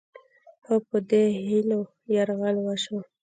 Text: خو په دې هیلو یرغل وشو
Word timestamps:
خو 0.63 0.75
په 0.89 0.97
دې 1.09 1.23
هیلو 1.47 1.79
یرغل 2.13 2.55
وشو 2.61 2.99